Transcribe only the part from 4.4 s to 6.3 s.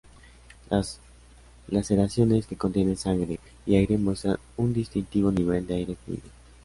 un distintivo nivel de aire-fluido.